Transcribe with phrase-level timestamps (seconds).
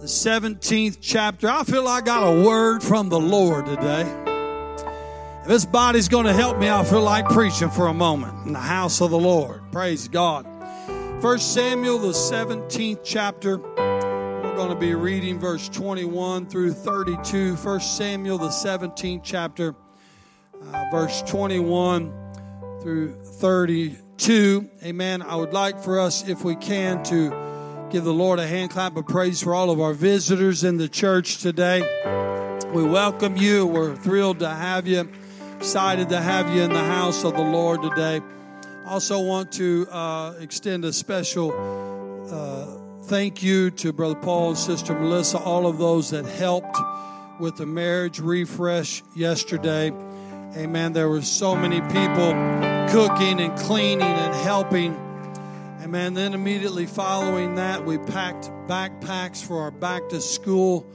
[0.00, 1.46] the 17th chapter.
[1.46, 4.06] I feel I got a word from the Lord today.
[5.42, 8.54] If this body's going to help me, I feel like preaching for a moment in
[8.54, 9.60] the house of the Lord.
[9.72, 10.46] Praise God.
[11.20, 13.58] First Samuel, the 17th chapter.
[13.58, 17.56] We're going to be reading verse 21 through 32.
[17.56, 19.74] First Samuel, the 17th chapter,
[20.72, 22.10] uh, verse 21
[22.80, 24.70] through 32.
[24.82, 25.20] Amen.
[25.20, 27.49] I would like for us, if we can, to
[27.90, 30.88] Give the Lord a hand clap of praise for all of our visitors in the
[30.88, 31.80] church today.
[32.72, 33.66] We welcome you.
[33.66, 35.10] We're thrilled to have you.
[35.56, 38.20] Excited to have you in the house of the Lord today.
[38.86, 41.50] Also, want to uh, extend a special
[42.30, 46.78] uh, thank you to Brother Paul and Sister Melissa, all of those that helped
[47.40, 49.90] with the marriage refresh yesterday.
[50.56, 50.92] Amen.
[50.92, 52.34] There were so many people
[52.88, 55.09] cooking and cleaning and helping
[55.82, 56.12] Amen.
[56.12, 60.86] Then immediately following that, we packed backpacks for our back to school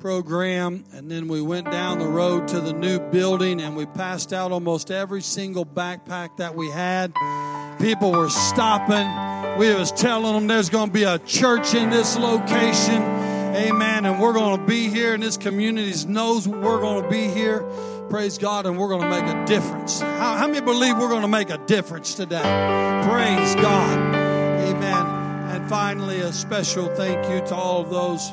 [0.00, 0.84] program.
[0.92, 4.52] And then we went down the road to the new building and we passed out
[4.52, 7.14] almost every single backpack that we had.
[7.80, 9.58] People were stopping.
[9.58, 13.02] We was telling them there's going to be a church in this location.
[13.56, 14.04] Amen.
[14.04, 17.66] And we're going to be here, and this community knows we're going to be here.
[18.10, 20.00] Praise God, and we're going to make a difference.
[20.00, 22.40] How, how many believe we're going to make a difference today?
[23.04, 23.98] Praise God.
[24.14, 25.06] Amen.
[25.50, 28.30] And finally, a special thank you to all of those,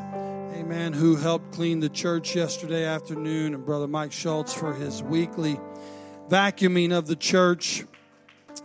[0.58, 5.60] amen, who helped clean the church yesterday afternoon, and Brother Mike Schultz for his weekly
[6.30, 7.84] vacuuming of the church.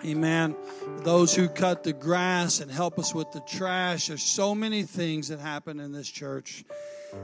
[0.05, 0.55] Amen.
[0.99, 4.07] Those who cut the grass and help us with the trash.
[4.07, 6.65] There's so many things that happen in this church.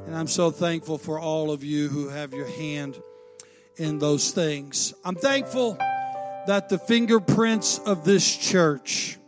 [0.06, 3.00] And I'm so thankful for all of you who have your hand
[3.77, 4.94] in those things.
[5.05, 5.77] I'm thankful
[6.46, 9.19] that the fingerprints of this church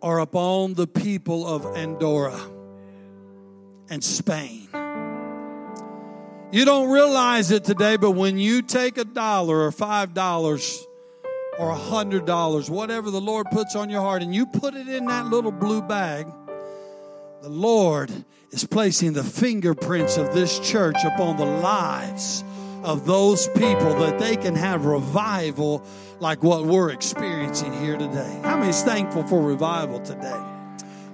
[0.00, 2.38] are upon the people of Andorra
[3.90, 4.68] and Spain.
[6.52, 10.86] You don't realize it today, but when you take a dollar or five dollars
[11.58, 14.88] or a hundred dollars, whatever the Lord puts on your heart, and you put it
[14.88, 16.26] in that little blue bag,
[17.42, 18.12] the Lord
[18.50, 22.44] is placing the fingerprints of this church upon the lives
[22.84, 25.84] of those people that they can have revival
[26.18, 28.40] like what we're experiencing here today.
[28.42, 30.40] How many is thankful for revival today?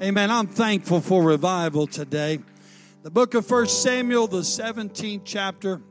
[0.03, 0.31] Amen.
[0.31, 2.39] I'm thankful for revival today.
[3.03, 5.83] The book of First Samuel, the 17th chapter.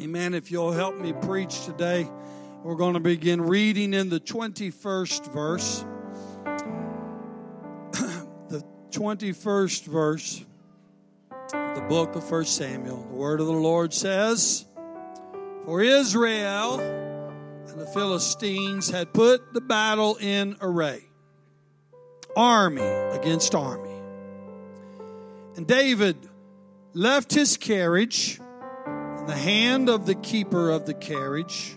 [0.00, 0.34] Amen.
[0.34, 2.08] If you'll help me preach today,
[2.62, 5.84] we're going to begin reading in the 21st verse.
[8.48, 10.44] the 21st verse,
[11.50, 13.06] the book of First Samuel.
[13.10, 14.66] The word of the Lord says,
[15.64, 21.04] For Israel and the Philistines had put the battle in array
[22.36, 23.94] army against army.
[25.56, 26.16] And David
[26.92, 28.40] left his carriage
[29.18, 31.76] in the hand of the keeper of the carriage,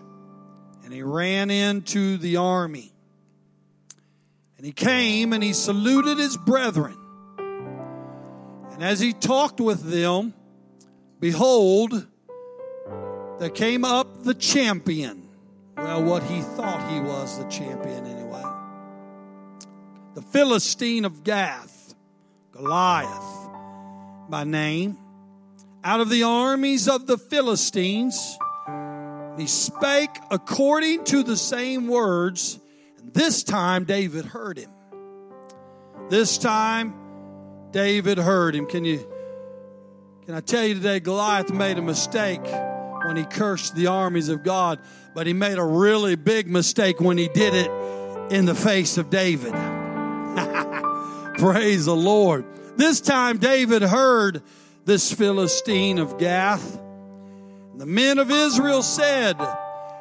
[0.83, 2.91] and he ran into the army.
[4.57, 6.97] And he came and he saluted his brethren.
[8.71, 10.33] And as he talked with them,
[11.19, 12.07] behold,
[13.39, 15.27] there came up the champion
[15.77, 18.43] well, what he thought he was the champion anyway.
[20.15, 21.93] The Philistine of Gath,
[22.51, 23.49] Goliath
[24.27, 24.97] by name,
[25.83, 28.37] out of the armies of the Philistines,
[29.37, 32.59] he spake according to the same words.
[32.97, 34.71] And this time David heard him.
[36.09, 36.95] This time
[37.69, 38.65] David heard him.
[38.65, 39.07] Can you
[40.25, 42.43] can I tell you today Goliath made a mistake
[43.07, 44.79] when he cursed the armies of God,
[45.13, 47.71] but he made a really big mistake when he did it
[48.29, 49.53] in the face of David.
[51.37, 52.43] Praise the Lord.
[52.75, 54.43] This time David heard
[54.83, 56.77] this Philistine of Gath.
[57.77, 59.37] The men of Israel said,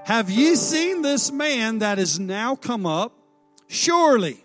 [0.05, 3.13] Have ye seen this man that is now come up?
[3.69, 4.45] Surely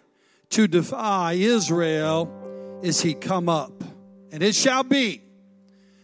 [0.51, 3.83] to defy Israel is he come up.
[4.31, 5.23] And it shall be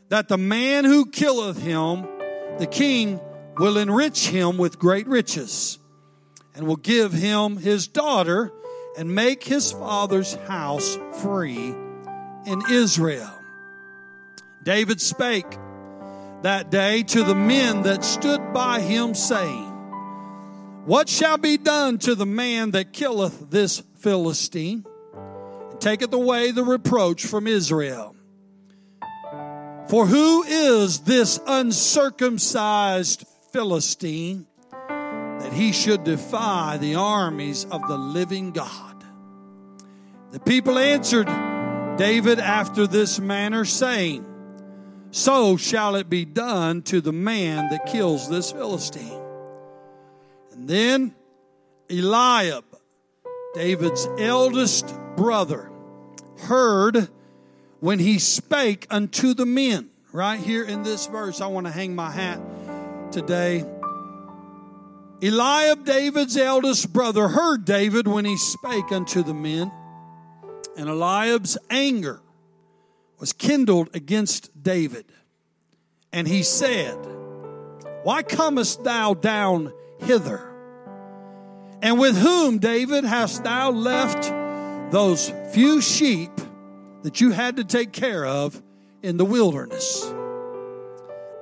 [0.09, 2.07] that the man who killeth him
[2.59, 3.19] the king
[3.57, 5.79] will enrich him with great riches
[6.55, 8.51] and will give him his daughter
[8.97, 11.73] and make his father's house free
[12.45, 13.31] in Israel.
[14.63, 15.57] David spake
[16.41, 19.65] that day to the men that stood by him, saying,
[20.85, 26.63] What shall be done to the man that killeth this Philistine and taketh away the
[26.63, 28.16] reproach from Israel?
[29.89, 34.45] For who is this uncircumcised Philistine
[34.89, 39.05] that he should defy the armies of the living God?
[40.31, 41.27] The people answered,
[41.97, 44.25] David after this manner, saying,
[45.11, 49.21] So shall it be done to the man that kills this Philistine.
[50.51, 51.15] And then
[51.89, 52.65] Eliab,
[53.53, 55.71] David's eldest brother,
[56.39, 57.07] heard
[57.79, 59.89] when he spake unto the men.
[60.11, 62.39] Right here in this verse, I want to hang my hat
[63.11, 63.65] today.
[65.21, 69.71] Eliab, David's eldest brother, heard David when he spake unto the men,
[70.77, 72.21] and Eliab's anger
[73.19, 75.05] was kindled against David.
[76.13, 76.95] And he said,
[78.03, 80.43] Why comest thou down hither?
[81.81, 84.31] And with whom, David, hast thou left
[84.91, 86.31] those few sheep
[87.07, 88.61] that you had to take care of
[89.01, 90.13] in the wilderness?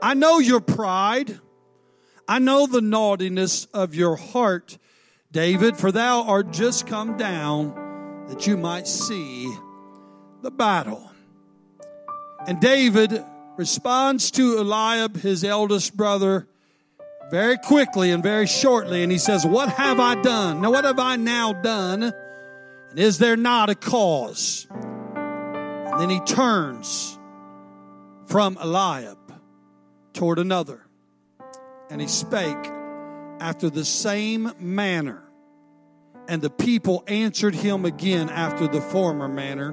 [0.02, 1.40] I know your pride
[2.28, 4.80] I know the naughtiness of your heart,
[5.32, 9.54] David, for thou art just come down that you might see
[10.42, 11.12] the battle.
[12.48, 13.24] And David
[13.58, 16.48] responds to Eliab, his eldest brother,
[17.30, 20.62] very quickly and very shortly, and he says, What have I done?
[20.62, 22.04] Now, what have I now done?
[22.04, 24.68] And is there not a cause?
[25.96, 27.18] And then he turns
[28.26, 29.18] from Eliab
[30.12, 30.86] toward another.
[31.90, 32.70] And he spake
[33.40, 35.24] after the same manner.
[36.28, 39.72] And the people answered him again after the former manner.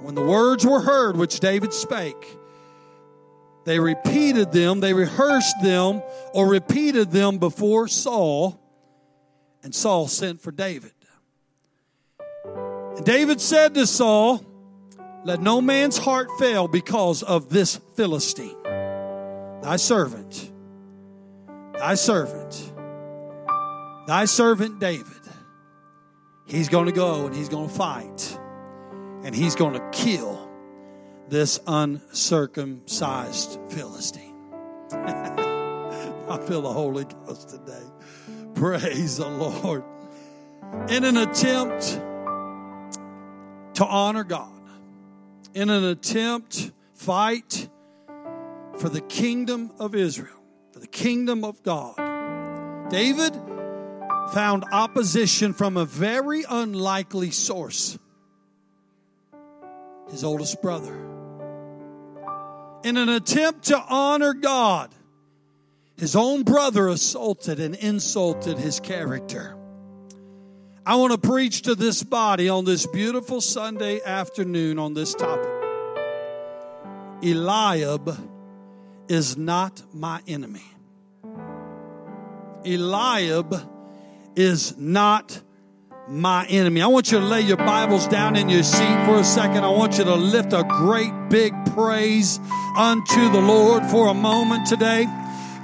[0.00, 2.36] When the words were heard which David spake,
[3.64, 6.02] they repeated them, they rehearsed them,
[6.34, 8.60] or repeated them before Saul.
[9.62, 10.90] And Saul sent for David.
[12.44, 14.44] And David said to Saul,
[15.26, 18.62] Let no man's heart fail because of this Philistine,
[19.62, 20.52] thy servant
[21.78, 22.72] thy servant,
[24.06, 25.06] thy servant David,
[26.46, 28.38] he's going to go and he's going to fight
[29.24, 30.50] and he's going to kill
[31.28, 34.34] this uncircumcised Philistine.
[34.92, 37.82] I feel the Holy Ghost today.
[38.54, 39.84] Praise the Lord.
[40.88, 42.00] In an attempt
[43.74, 44.55] to honor God,
[45.56, 47.70] in an attempt, fight
[48.76, 50.36] for the kingdom of Israel
[50.70, 51.96] for the kingdom of God.
[52.90, 53.32] David
[54.34, 57.98] found opposition from a very unlikely source
[60.10, 60.94] his oldest brother.
[62.84, 64.94] In an attempt to honor God,
[65.96, 69.56] his own brother assaulted and insulted his character.
[70.88, 75.50] I want to preach to this body on this beautiful Sunday afternoon on this topic.
[77.24, 78.16] Eliab
[79.08, 80.62] is not my enemy.
[82.64, 83.68] Eliab
[84.36, 85.42] is not
[86.06, 86.80] my enemy.
[86.80, 89.64] I want you to lay your Bibles down in your seat for a second.
[89.64, 92.38] I want you to lift a great big praise
[92.78, 95.06] unto the Lord for a moment today.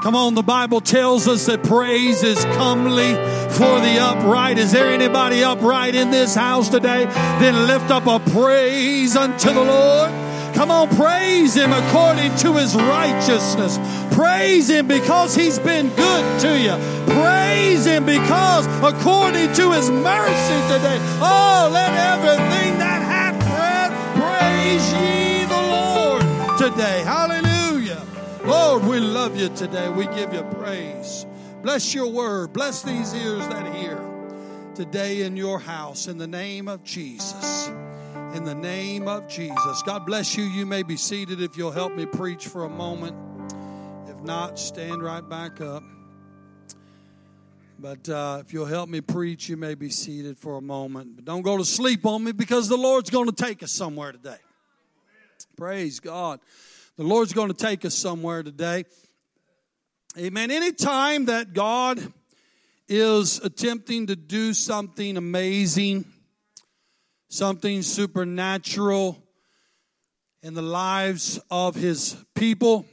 [0.02, 3.14] Come on, the Bible tells us that praise is comely
[3.54, 4.58] for the upright.
[4.58, 7.04] Is there anybody upright in this house today?
[7.38, 10.10] Then lift up a praise unto the Lord.
[10.56, 13.78] Come on, praise Him according to His righteousness.
[14.12, 16.74] Praise Him because He's been good to you.
[17.14, 20.98] Praise Him because according to His mercy today.
[21.22, 27.04] Oh, let everything that hath breath praise ye the Lord today.
[27.04, 27.41] Hallelujah.
[28.52, 29.88] Lord, we love you today.
[29.88, 31.24] We give you praise.
[31.62, 32.52] Bless your word.
[32.52, 33.98] Bless these ears that hear
[34.74, 37.70] today in your house in the name of Jesus
[38.34, 39.82] in the name of Jesus.
[39.82, 40.44] God bless you.
[40.44, 43.14] You may be seated if you'll help me preach for a moment.
[44.08, 45.82] If not, stand right back up.
[47.78, 51.16] But uh, if you'll help me preach, you may be seated for a moment.
[51.16, 54.12] But don't go to sleep on me because the Lord's going to take us somewhere
[54.12, 54.38] today.
[55.56, 56.40] Praise God.
[56.98, 58.84] The Lord's going to take us somewhere today.
[60.18, 60.50] Amen.
[60.50, 62.12] Anytime that God
[62.86, 66.04] is attempting to do something amazing,
[67.30, 69.22] something supernatural
[70.42, 72.84] in the lives of his people.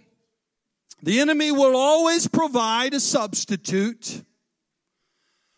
[1.04, 4.24] The enemy will always provide a substitute.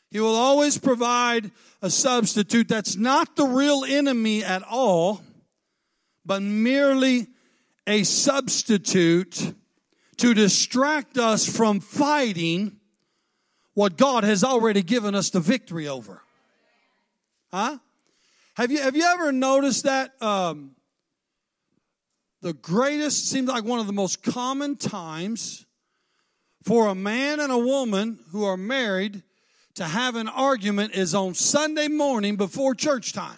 [0.10, 5.22] He will always provide a substitute that's not the real enemy at all,
[6.26, 7.28] but merely
[7.88, 9.54] a substitute
[10.18, 12.78] to distract us from fighting
[13.74, 16.22] what God has already given us the victory over.
[17.52, 17.78] Huh?
[18.56, 20.76] Have you, have you ever noticed that um,
[22.42, 25.66] the greatest, seems like one of the most common times
[26.64, 29.24] for a man and a woman who are married
[29.76, 33.38] to have an argument is on Sunday morning before church time?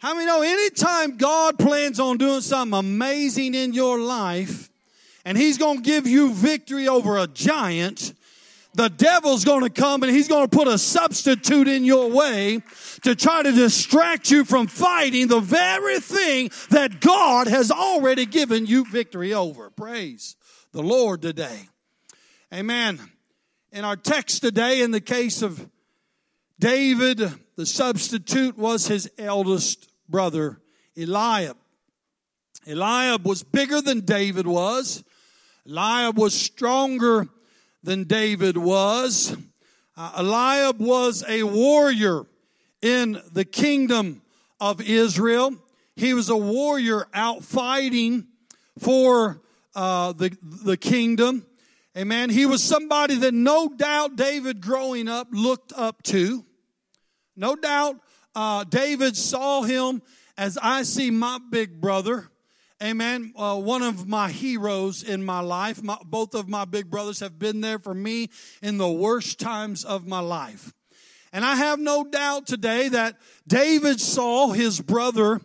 [0.00, 4.70] How many know anytime God plans on doing something amazing in your life
[5.26, 8.14] and He's going to give you victory over a giant,
[8.72, 12.62] the devil's going to come and he's going to put a substitute in your way
[13.02, 18.66] to try to distract you from fighting the very thing that God has already given
[18.66, 19.70] you victory over.
[19.70, 20.36] Praise
[20.72, 21.68] the Lord today.
[22.54, 23.00] Amen.
[23.72, 25.68] In our text today, in the case of
[26.58, 27.20] David,
[27.60, 30.62] the substitute was his eldest brother
[30.96, 31.58] Eliab.
[32.66, 35.04] Eliab was bigger than David was.
[35.68, 37.28] Eliab was stronger
[37.82, 39.36] than David was.
[39.94, 42.24] Uh, Eliab was a warrior
[42.80, 44.22] in the kingdom
[44.58, 45.54] of Israel.
[45.96, 48.26] He was a warrior out fighting
[48.78, 49.42] for
[49.74, 51.44] uh, the, the kingdom.
[51.94, 52.30] Amen.
[52.30, 56.46] He was somebody that no doubt David growing up looked up to.
[57.36, 57.96] No doubt
[58.34, 60.02] uh, David saw him
[60.36, 62.30] as I see my big brother.
[62.82, 63.34] Amen.
[63.36, 65.82] Uh, one of my heroes in my life.
[65.82, 68.30] My, both of my big brothers have been there for me
[68.62, 70.72] in the worst times of my life.
[71.32, 75.40] And I have no doubt today that David saw his brother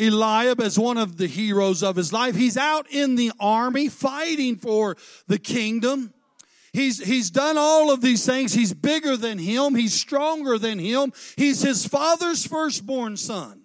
[0.00, 2.34] Eliab as one of the heroes of his life.
[2.34, 4.96] He's out in the army fighting for
[5.28, 6.12] the kingdom.
[6.72, 8.52] He's, he's done all of these things.
[8.52, 9.74] He's bigger than him.
[9.74, 11.12] He's stronger than him.
[11.36, 13.62] He's his father's firstborn son.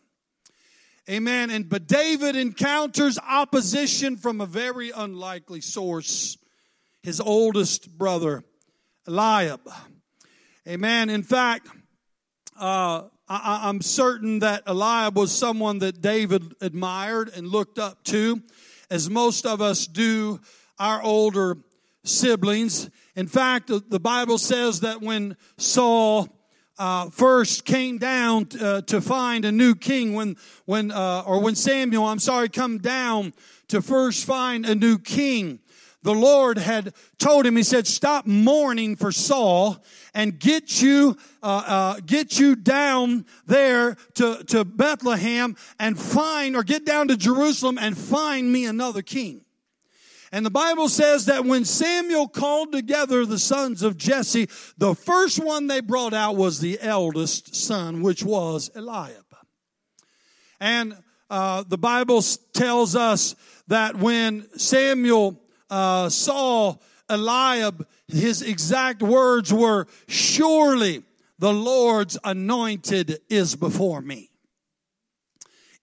[1.07, 1.51] Amen.
[1.51, 6.37] And but David encounters opposition from a very unlikely source.
[7.03, 8.43] His oldest brother,
[9.07, 9.61] Eliab.
[10.67, 11.11] Amen.
[11.11, 11.67] In fact,
[12.59, 18.41] uh, I, am certain that Eliab was someone that David admired and looked up to,
[18.89, 20.39] as most of us do
[20.79, 21.57] our older
[22.05, 22.89] siblings.
[23.15, 26.29] In fact, the Bible says that when Saul
[26.77, 30.35] uh, first came down uh, to find a new king, when
[30.65, 33.33] when uh, or when Samuel, I'm sorry, come down
[33.69, 35.59] to first find a new king,
[36.03, 37.55] the Lord had told him.
[37.55, 39.83] He said, "Stop mourning for Saul
[40.13, 46.63] and get you uh, uh, get you down there to to Bethlehem and find, or
[46.63, 49.44] get down to Jerusalem and find me another king."
[50.31, 55.43] And the Bible says that when Samuel called together the sons of Jesse, the first
[55.43, 59.25] one they brought out was the eldest son, which was Eliab.
[60.59, 60.97] And
[61.29, 62.21] uh, the Bible
[62.53, 63.35] tells us
[63.67, 65.39] that when Samuel
[65.69, 66.75] uh, saw
[67.09, 71.03] Eliab, his exact words were, Surely
[71.39, 74.29] the Lord's anointed is before me.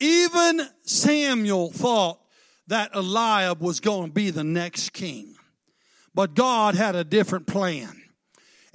[0.00, 2.18] Even Samuel thought
[2.68, 5.34] that Eliab was going to be the next king.
[6.14, 8.02] But God had a different plan.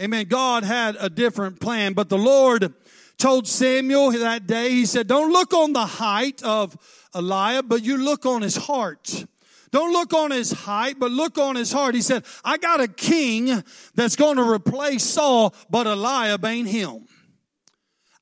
[0.02, 0.26] Amen.
[0.28, 1.94] God had a different plan.
[1.94, 2.74] But the Lord
[3.18, 6.78] told Samuel that day, He said, Don't look on the height of
[7.14, 9.26] Eliab, but you look on his heart.
[9.72, 11.94] Don't look on his height, but look on his heart.
[11.94, 13.64] He said, I got a king
[13.96, 17.06] that's going to replace Saul, but Eliab ain't him.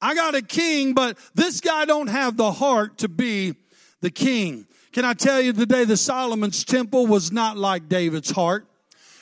[0.02, 3.56] I got a king, but this guy don't have the heart to be
[4.02, 4.66] the king.
[4.96, 8.66] Can I tell you today that Solomon's temple was not like David's heart?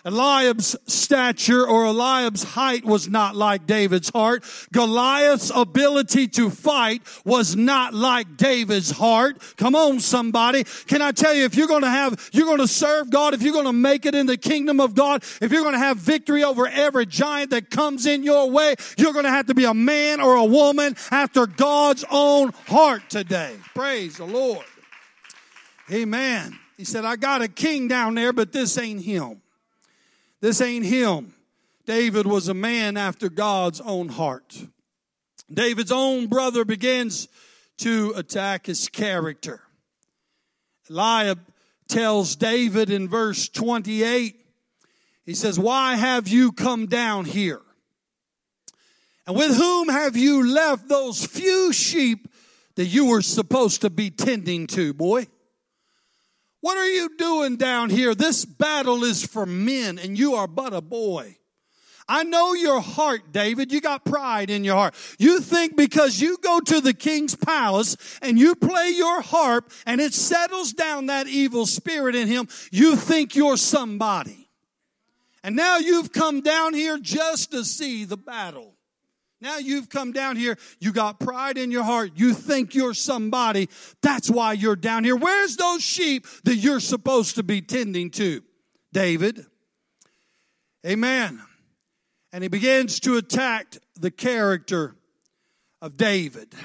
[0.05, 4.43] Eliab's stature or Eliab's height was not like David's heart.
[4.71, 9.41] Goliath's ability to fight was not like David's heart.
[9.57, 10.63] Come on, somebody.
[10.85, 13.41] Can I tell you, if you're going to have, you're going to serve God, if
[13.41, 15.97] you're going to make it in the kingdom of God, if you're going to have
[15.97, 19.65] victory over every giant that comes in your way, you're going to have to be
[19.65, 23.55] a man or a woman after God's own heart today.
[23.73, 24.65] Praise the Lord.
[25.91, 26.57] Amen.
[26.77, 29.41] He said, I got a king down there, but this ain't him.
[30.41, 31.33] This ain't him.
[31.85, 34.65] David was a man after God's own heart.
[35.53, 37.27] David's own brother begins
[37.77, 39.61] to attack his character.
[40.89, 41.39] Eliab
[41.87, 44.35] tells David in verse 28,
[45.25, 47.61] he says, Why have you come down here?
[49.25, 52.27] And with whom have you left those few sheep
[52.75, 55.27] that you were supposed to be tending to, boy?
[56.63, 58.15] What are you doing down here?
[58.15, 61.35] This battle is for men, and you are but a boy.
[62.07, 63.73] I know your heart, David.
[63.73, 64.95] You got pride in your heart.
[65.19, 69.99] You think because you go to the king's palace and you play your harp and
[69.99, 74.47] it settles down that evil spirit in him, you think you're somebody.
[75.43, 78.72] And now you've come down here just to see the battle.
[79.43, 83.67] Now you've come down here, you got pride in your heart, you think you're somebody.
[84.01, 85.17] That's why you're down here.
[85.17, 88.41] Where's those sheep that you're supposed to be tending to?
[88.93, 89.45] David.
[90.87, 91.41] Amen.
[92.31, 94.95] And he begins to attack the character
[95.81, 96.55] of David.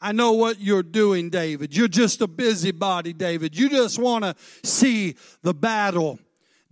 [0.00, 1.76] I know what you're doing, David.
[1.76, 3.56] You're just a busybody, David.
[3.56, 6.18] You just want to see the battle,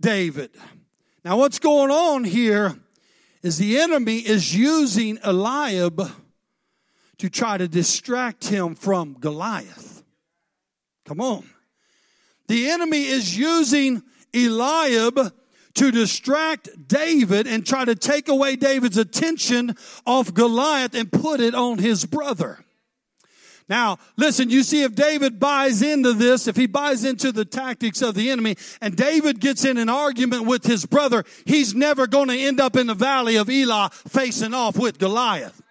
[0.01, 0.51] David.
[1.23, 2.75] Now, what's going on here
[3.45, 6.11] is the enemy is using Eliab
[7.19, 10.03] to try to distract him from Goliath.
[11.05, 11.47] Come on.
[12.47, 14.01] The enemy is using
[14.33, 15.31] Eliab
[15.75, 19.75] to distract David and try to take away David's attention
[20.07, 22.64] off Goliath and put it on his brother.
[23.67, 28.03] Now, listen, you see, if David buys into this, if he buys into the tactics
[28.03, 32.27] of the enemy, and David gets in an argument with his brother, he's never going
[32.27, 35.63] to end up in the valley of Elah facing off with Goliath.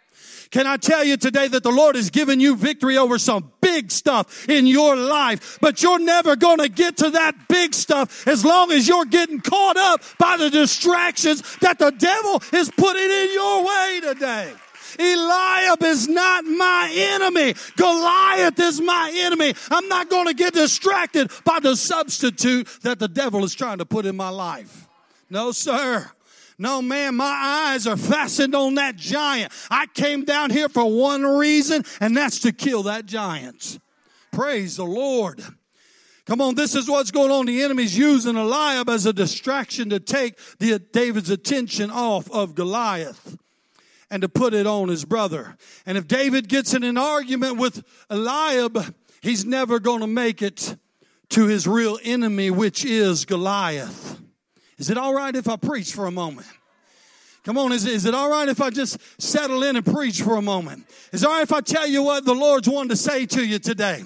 [0.51, 3.91] Can I tell you today that the Lord has given you victory over some big
[3.91, 8.45] stuff in your life, but you're never going to get to that big stuff as
[8.45, 13.33] long as you're getting caught up by the distractions that the devil is putting in
[13.33, 14.53] your way today.
[14.99, 17.55] Eliab is not my enemy.
[17.77, 19.55] Goliath is my enemy.
[19.71, 23.87] I'm not going to get distracted by the substitute that the devil is trying to
[23.87, 24.89] put in my life.
[25.31, 26.11] No, sir.
[26.59, 27.25] No, man, my
[27.71, 29.53] eyes are fastened on that giant.
[29.71, 33.81] I came down here for one reason, and that's to kill that giant.
[34.31, 35.43] Praise the Lord.
[36.27, 37.47] Come on, this is what's going on.
[37.47, 43.37] The enemy's using Eliab as a distraction to take the, David's attention off of Goliath
[44.11, 45.57] and to put it on his brother.
[45.87, 50.77] And if David gets in an argument with Eliab, he's never going to make it
[51.31, 54.21] to his real enemy, which is Goliath.
[54.79, 56.47] Is it all right if I preach for a moment?
[57.45, 60.37] Come on, is, is it all right if I just settle in and preach for
[60.37, 60.87] a moment?
[61.13, 63.45] Is it all right if I tell you what the Lord's wanting to say to
[63.45, 64.03] you today?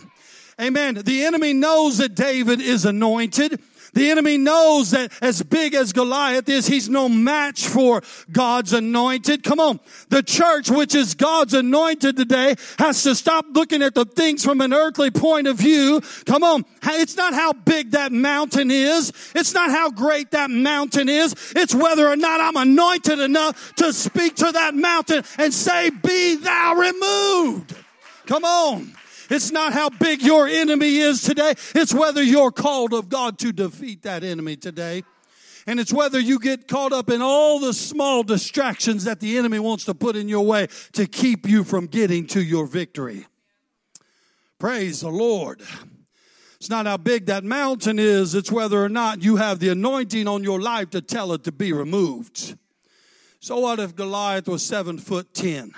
[0.61, 0.97] Amen.
[0.97, 3.61] The enemy knows that David is anointed.
[3.99, 8.00] The enemy knows that as big as Goliath is, he's no match for
[8.31, 9.43] God's anointed.
[9.43, 9.81] Come on.
[10.09, 14.61] The church, which is God's anointed today, has to stop looking at the things from
[14.61, 16.00] an earthly point of view.
[16.26, 16.64] Come on.
[16.85, 19.13] It's not how big that mountain is.
[19.34, 21.34] It's not how great that mountain is.
[21.56, 26.37] It's whether or not I'm anointed enough to speak to that mountain and say, be
[26.37, 27.75] thou removed.
[28.26, 28.95] Come on.
[29.28, 31.54] It's not how big your enemy is today.
[31.75, 35.04] It's whether you're called of God to defeat that enemy today.
[35.67, 39.58] And it's whether you get caught up in all the small distractions that the enemy
[39.58, 43.26] wants to put in your way to keep you from getting to your victory.
[44.58, 45.60] Praise the Lord.
[46.56, 50.26] It's not how big that mountain is, it's whether or not you have the anointing
[50.26, 52.56] on your life to tell it to be removed.
[53.38, 55.73] So, what if Goliath was seven foot ten?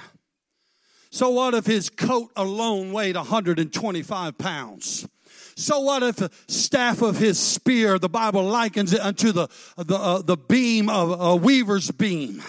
[1.10, 5.08] So what if his coat alone weighed 125 pounds?
[5.56, 9.96] So what if the staff of his spear, the Bible likens it unto the, the,
[9.96, 12.42] uh, the beam of a weaver's beam.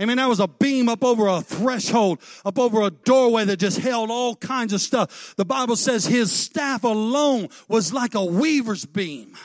[0.00, 3.58] I mean, that was a beam up over a threshold, up over a doorway that
[3.58, 5.34] just held all kinds of stuff.
[5.36, 9.36] The Bible says his staff alone was like a weaver's beam.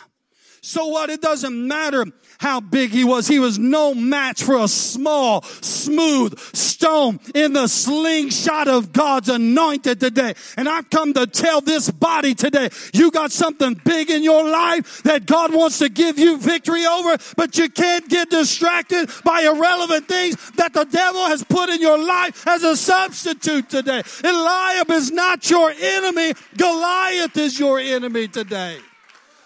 [0.66, 1.10] So what?
[1.10, 2.06] It doesn't matter
[2.40, 3.28] how big he was.
[3.28, 10.00] He was no match for a small, smooth stone in the slingshot of God's anointed
[10.00, 10.36] today.
[10.56, 15.04] And I've come to tell this body today, you got something big in your life
[15.04, 20.08] that God wants to give you victory over, but you can't get distracted by irrelevant
[20.08, 24.02] things that the devil has put in your life as a substitute today.
[24.24, 26.32] Eliab is not your enemy.
[26.56, 28.78] Goliath is your enemy today.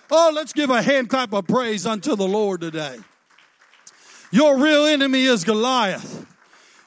[0.10, 2.98] Oh, let's give a hand clap of praise unto the Lord today.
[4.32, 6.26] Your real enemy is Goliath.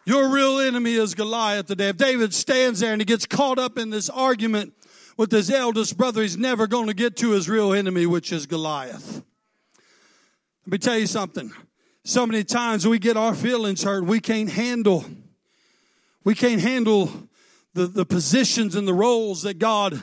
[0.07, 1.91] Your real enemy is Goliath today.
[1.91, 4.73] If David stands there and he gets caught up in this argument
[5.19, 8.47] with his eldest brother, he's never going to get to his real enemy, which is
[8.47, 9.23] Goliath.
[10.65, 11.53] Let me tell you something.
[12.05, 15.05] So many times we get our feelings hurt, we can't handle,
[16.25, 17.29] we can't handle
[17.75, 20.03] the, the positions and the roles that God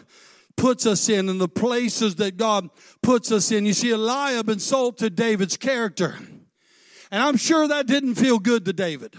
[0.57, 2.69] puts us in and the places that God
[3.01, 3.65] puts us in.
[3.65, 6.15] You see, Eliab insulted David's character.
[7.09, 9.15] And I'm sure that didn't feel good to David.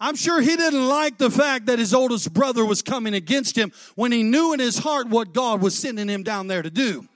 [0.00, 3.70] I'm sure he didn't like the fact that his oldest brother was coming against him
[3.94, 7.06] when he knew in his heart what God was sending him down there to do.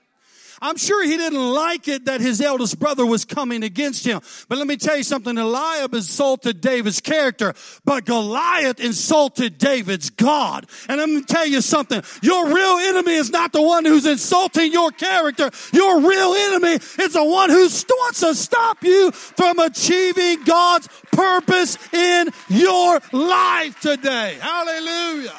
[0.61, 4.21] I'm sure he didn't like it that his eldest brother was coming against him.
[4.49, 5.37] But let me tell you something.
[5.37, 7.53] Eliab insulted David's character,
[7.85, 10.65] but Goliath insulted David's God.
[10.89, 12.01] And let me tell you something.
[12.21, 15.51] Your real enemy is not the one who's insulting your character.
[15.73, 17.67] Your real enemy is the one who
[18.07, 24.37] wants to stop you from achieving God's purpose in your life today.
[24.39, 25.33] Hallelujah.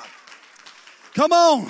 [1.14, 1.68] Come on.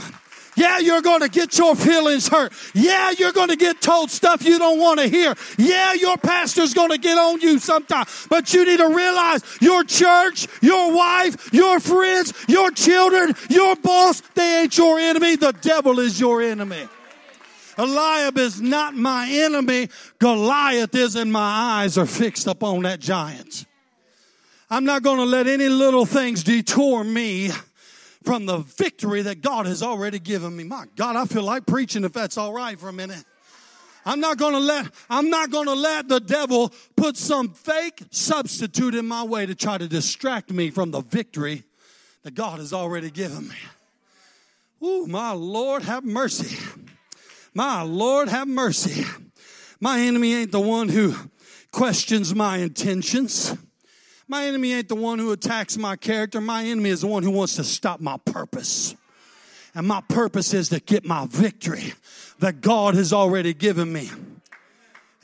[0.59, 2.53] Yeah, you're going to get your feelings hurt.
[2.75, 5.37] Yeah, you're going to get told stuff you don't want to hear.
[5.57, 8.07] Yeah, your pastor's going to get on you sometime.
[8.29, 14.21] But you need to realize your church, your wife, your friends, your children, your boss,
[14.35, 15.37] they ain't your enemy.
[15.37, 16.89] The devil is your enemy.
[17.77, 19.89] Eliab is not my enemy.
[20.19, 23.65] Goliath is, and my eyes are fixed upon that giant.
[24.69, 27.53] I'm not going to let any little things detour me
[28.29, 30.63] from the victory that God has already given me.
[30.63, 33.25] My God, I feel like preaching if that's all right for a minute.
[34.05, 38.03] I'm not going to let I'm not going to let the devil put some fake
[38.11, 41.65] substitute in my way to try to distract me from the victory
[42.23, 43.57] that God has already given me.
[44.87, 46.59] Ooh, my Lord, have mercy.
[47.55, 49.07] My Lord, have mercy.
[49.81, 51.15] My enemy ain't the one who
[51.73, 53.57] questions my intentions.
[54.29, 56.41] My enemy ain't the one who attacks my character.
[56.41, 58.95] My enemy is the one who wants to stop my purpose.
[59.75, 61.95] And my purpose is to get my victory
[62.39, 64.11] that God has already given me.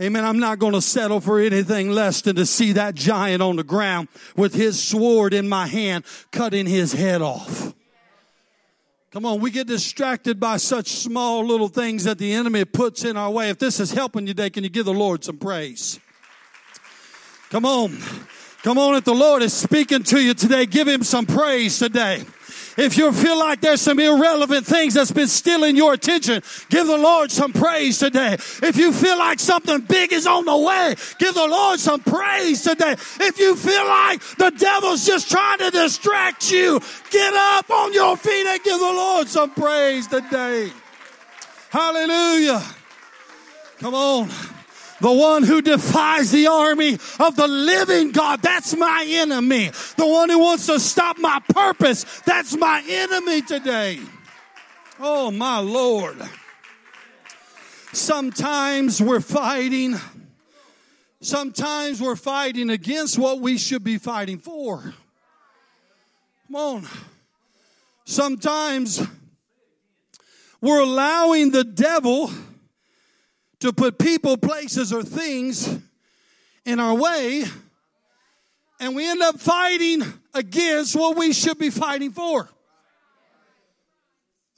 [0.01, 0.25] Amen.
[0.25, 3.63] I'm not going to settle for anything less than to see that giant on the
[3.63, 7.75] ground with his sword in my hand, cutting his head off.
[9.13, 13.17] Come on, we get distracted by such small little things that the enemy puts in
[13.17, 13.51] our way.
[13.51, 16.01] If this is helping you today, can you give the Lord some praise?
[17.51, 17.97] Come on.
[18.65, 22.25] Come on, if the Lord is speaking to you today, give him some praise today.
[22.79, 26.97] If you feel like there's some irrelevant things that's been stealing your attention, give the
[26.97, 28.33] Lord some praise today.
[28.33, 32.63] If you feel like something big is on the way, give the Lord some praise
[32.63, 32.93] today.
[32.93, 38.17] If you feel like the devil's just trying to distract you, get up on your
[38.17, 40.73] feet and give the Lord some praise today.
[41.69, 42.63] Hallelujah.
[43.79, 44.31] Come on.
[45.05, 49.71] The one who defies the army of the living God, that's my enemy.
[49.99, 54.01] The one who wants to stop my purpose, that's my enemy today.
[54.99, 56.17] Oh, my Lord.
[57.93, 59.97] Sometimes we're fighting.
[61.21, 64.95] Sometimes we're fighting against what we should be fighting for.
[66.47, 66.87] Come on.
[68.07, 69.07] Sometimes
[70.63, 72.31] we're allowing the devil
[73.65, 75.79] to put people, places, or things
[76.67, 77.45] in our way,
[78.79, 80.03] and we end up fighting
[80.35, 82.47] against what we should be fighting for.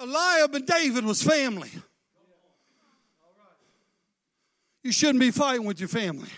[0.01, 1.71] Eliab and David was family.
[4.83, 6.31] You shouldn't be fighting with your family.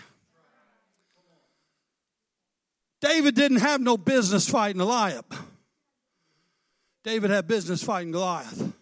[3.01, 5.25] David didn't have no business fighting Eliab.
[7.03, 8.73] David had business fighting Goliath.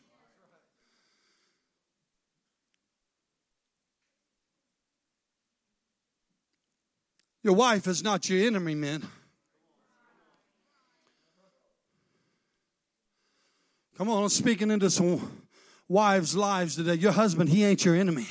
[7.48, 9.08] Your wife is not your enemy, man.
[13.98, 15.46] Come on, I'm speaking into some
[15.88, 16.96] wives' lives today.
[16.96, 18.28] Your husband, he ain't your enemy.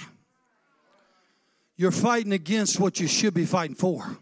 [1.78, 4.18] You're fighting against what you should be fighting for.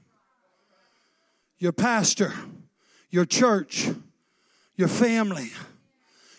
[1.59, 2.33] Your pastor,
[3.11, 3.88] your church,
[4.76, 5.50] your family,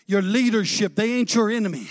[0.06, 1.88] your leadership, they ain't your enemy.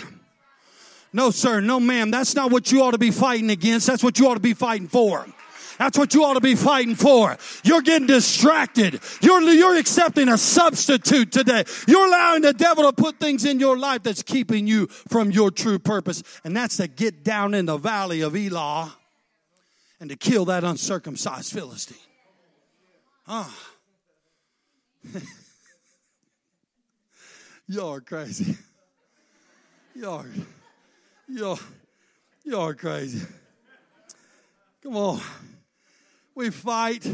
[1.13, 2.09] No, sir, no, ma'am.
[2.09, 3.85] That's not what you ought to be fighting against.
[3.85, 5.27] That's what you ought to be fighting for.
[5.77, 7.37] That's what you ought to be fighting for.
[7.63, 8.99] You're getting distracted.
[9.21, 11.65] You're, you're accepting a substitute today.
[11.87, 15.51] You're allowing the devil to put things in your life that's keeping you from your
[15.51, 16.23] true purpose.
[16.43, 18.95] And that's to get down in the valley of Elah
[19.99, 21.97] and to kill that uncircumcised Philistine.
[23.27, 23.53] Ah.
[27.67, 28.55] Y'all are crazy.
[29.95, 30.29] Y'all are,
[31.27, 31.59] y'all,
[32.43, 33.25] y'all are crazy.
[34.83, 35.21] Come on
[36.35, 37.09] we fight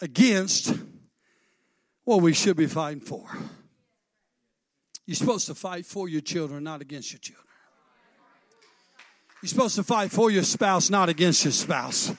[0.00, 0.74] against
[2.04, 3.24] what we should be fighting for.
[5.06, 7.46] You're supposed to fight for your children, not against your children.
[9.42, 12.12] You're supposed to fight for your spouse, not against your spouse.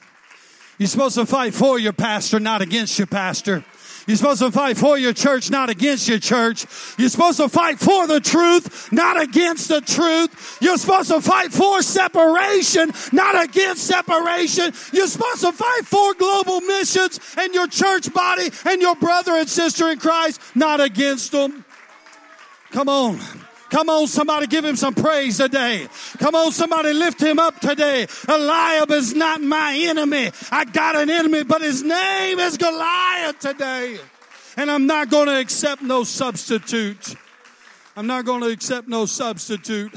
[0.78, 3.64] You're supposed to fight for your pastor, not against your pastor.
[4.06, 6.66] You're supposed to fight for your church, not against your church.
[6.98, 10.58] You're supposed to fight for the truth, not against the truth.
[10.62, 14.74] You're supposed to fight for separation, not against separation.
[14.92, 19.50] You're supposed to fight for global missions and your church body and your brother and
[19.50, 21.64] sister in Christ, not against them.
[22.72, 23.43] Come on.
[23.74, 25.88] Come on, somebody give him some praise today.
[26.20, 28.06] Come on, somebody lift him up today.
[28.30, 30.30] Eliab is not my enemy.
[30.52, 33.98] I got an enemy, but his name is Goliath today.
[34.58, 37.16] And I'm not going to accept no substitute.
[37.98, 39.92] I'm not going to accept no substitute.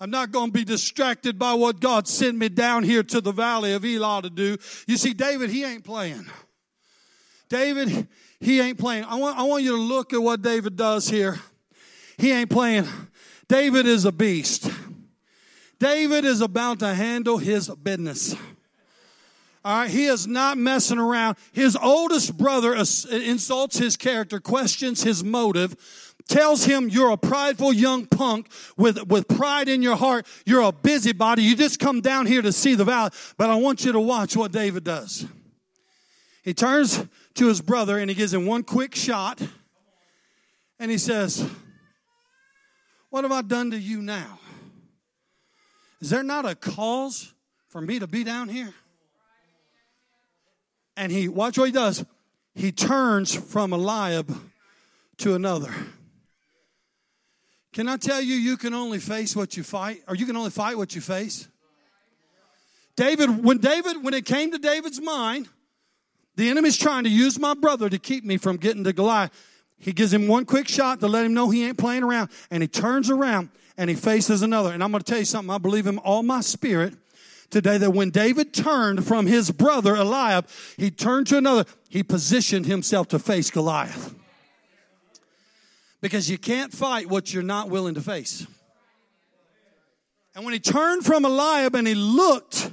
[0.00, 3.30] I'm not going to be distracted by what God sent me down here to the
[3.30, 4.56] valley of Elah to do.
[4.88, 6.26] You see, David, he ain't playing.
[7.48, 8.08] David,
[8.40, 9.04] he ain't playing.
[9.04, 11.38] I want, I want you to look at what David does here.
[12.18, 12.86] He ain't playing.
[13.48, 14.70] David is a beast.
[15.78, 18.34] David is about to handle his business.
[19.64, 21.36] All right, he is not messing around.
[21.52, 25.76] His oldest brother insults his character, questions his motive,
[26.28, 30.26] tells him you're a prideful young punk with, with pride in your heart.
[30.44, 31.42] You're a busybody.
[31.42, 33.10] You just come down here to see the valley.
[33.36, 35.26] But I want you to watch what David does.
[36.42, 37.04] He turns
[37.34, 39.40] to his brother and he gives him one quick shot
[40.78, 41.48] and he says,
[43.10, 44.38] What have I done to you now?
[46.00, 47.32] Is there not a cause
[47.68, 48.72] for me to be down here?
[50.96, 52.04] And he, watch what he does.
[52.54, 54.34] He turns from Eliab
[55.18, 55.72] to another.
[57.72, 60.50] Can I tell you, you can only face what you fight, or you can only
[60.50, 61.48] fight what you face?
[62.96, 65.48] David, when David, when it came to David's mind,
[66.34, 69.30] the enemy's trying to use my brother to keep me from getting to Goliath.
[69.78, 72.62] He gives him one quick shot to let him know he ain't playing around, and
[72.62, 74.72] he turns around and he faces another.
[74.72, 75.54] And I'm going to tell you something.
[75.54, 76.94] I believe in all my spirit
[77.50, 81.64] today that when David turned from his brother Eliab, he turned to another.
[81.88, 84.14] He positioned himself to face Goliath.
[86.00, 88.46] Because you can't fight what you're not willing to face.
[90.34, 92.70] And when he turned from Eliab and he looked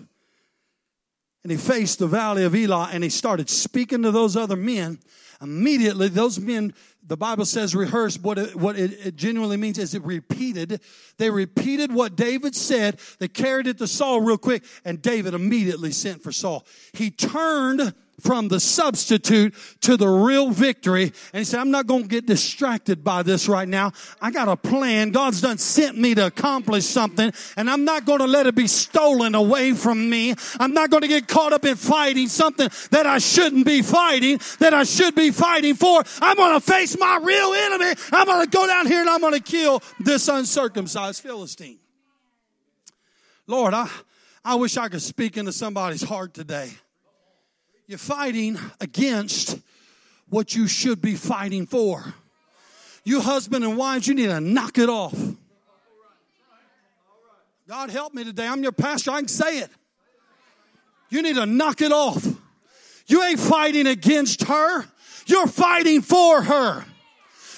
[1.46, 4.98] and he faced the valley of Elah and he started speaking to those other men,
[5.40, 6.74] immediately those men
[7.06, 8.18] the Bible says rehearse.
[8.18, 10.82] What it, what it, it, genuinely means is it repeated.
[11.20, 13.00] They repeated what David said.
[13.20, 16.66] They carried it to Saul real quick, and David immediately sent for Saul.
[16.94, 21.12] He turned from the substitute to the real victory.
[21.34, 23.92] And he said, I'm not going to get distracted by this right now.
[24.22, 25.12] I got a plan.
[25.12, 28.68] God's done sent me to accomplish something and I'm not going to let it be
[28.68, 30.34] stolen away from me.
[30.60, 34.40] I'm not going to get caught up in fighting something that I shouldn't be fighting,
[34.60, 36.04] that I should be fighting for.
[36.22, 37.94] I'm going to face my real enemy.
[38.12, 41.80] I'm going to go down here and I'm going to kill this uncircumcised Philistine.
[43.48, 43.90] Lord, I,
[44.44, 46.72] I wish I could speak into somebody's heart today.
[47.88, 49.60] You're fighting against
[50.30, 52.14] what you should be fighting for.
[53.04, 55.16] You husband and wives, you need to knock it off.
[57.68, 58.48] God help me today.
[58.48, 59.12] I'm your pastor.
[59.12, 59.70] I can say it.
[61.10, 62.26] You need to knock it off.
[63.08, 64.86] You ain't fighting against her.
[65.28, 66.86] You're fighting for her.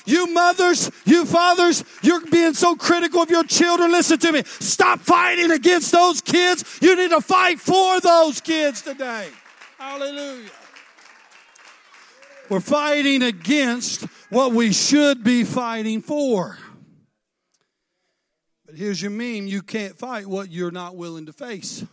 [0.06, 3.92] You mothers, you fathers, you're being so critical of your children.
[3.92, 4.44] Listen to me.
[4.46, 6.80] Stop fighting against those kids.
[6.82, 9.28] You need to fight for those kids today.
[9.78, 10.50] Hallelujah.
[12.50, 16.58] We're fighting against what we should be fighting for.
[18.66, 21.86] But here's your meme you can't fight what you're not willing to face.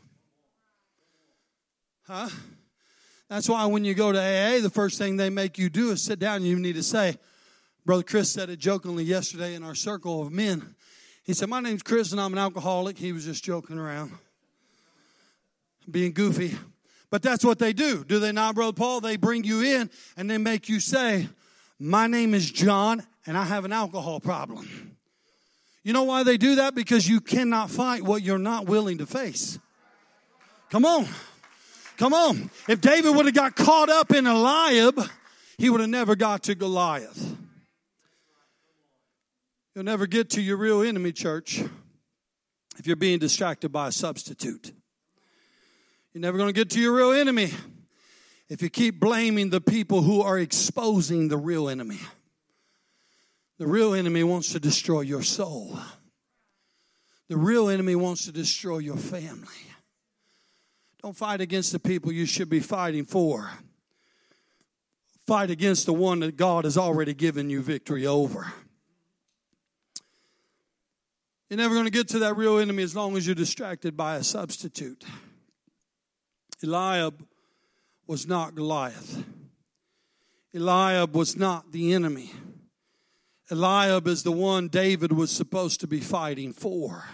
[2.07, 2.29] Huh?
[3.29, 6.03] That's why when you go to AA, the first thing they make you do is
[6.03, 7.19] sit down and you need to say,
[7.85, 10.75] Brother Chris said it jokingly yesterday in our circle of men.
[11.23, 12.97] He said, My name's Chris and I'm an alcoholic.
[12.97, 14.13] He was just joking around,
[15.91, 16.57] being goofy.
[17.15, 18.03] But that's what they do.
[18.03, 19.01] Do they not, Brother Paul?
[19.01, 21.29] They bring you in and they make you say,
[21.79, 24.97] My name is John and I have an alcohol problem.
[25.85, 26.75] You know why they do that?
[26.75, 29.61] Because you cannot fight what you're not willing to face.
[30.71, 31.07] Come on.
[31.99, 32.51] Come on.
[32.69, 35.01] If David would have got caught up in Eliab,
[35.57, 37.37] he would have never got to Goliath.
[39.77, 41.63] You'll never get to your real enemy, church,
[42.77, 44.73] if you're being distracted by a substitute.
[46.15, 47.53] You're never going to get to your real enemy
[48.49, 51.99] if you keep blaming the people who are exposing the real enemy.
[53.59, 55.77] The real enemy wants to destroy your soul.
[57.29, 59.49] The real enemy wants to destroy your family.
[61.03, 63.51] Don't fight against the people you should be fighting for.
[65.27, 68.53] Fight against the one that God has already given you victory over.
[71.51, 74.15] You're never going to get to that real enemy as long as you're distracted by
[74.15, 75.05] a substitute.
[76.65, 77.23] Eliab
[78.07, 79.23] was not Goliath.
[80.55, 82.33] Eliab was not the enemy.
[83.51, 87.05] Eliab is the one David was supposed to be fighting for,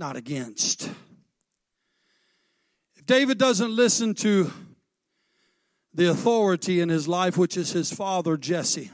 [0.00, 0.90] not against.
[2.96, 4.50] If David doesn't listen to
[5.94, 8.90] the authority in his life, which is his father Jesse,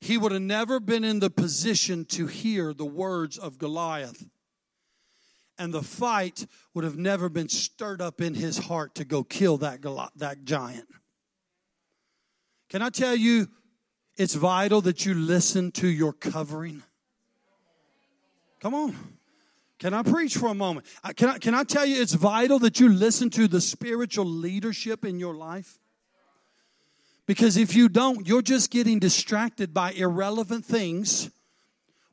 [0.00, 4.24] he would have never been in the position to hear the words of Goliath
[5.58, 9.56] and the fight would have never been stirred up in his heart to go kill
[9.58, 9.82] that,
[10.16, 10.88] that giant.
[12.68, 13.48] Can I tell you,
[14.16, 16.82] it's vital that you listen to your covering?
[18.60, 18.96] Come on.
[19.78, 20.86] Can I preach for a moment?
[21.16, 25.04] Can I, can I tell you, it's vital that you listen to the spiritual leadership
[25.04, 25.78] in your life?
[27.26, 31.30] Because if you don't, you're just getting distracted by irrelevant things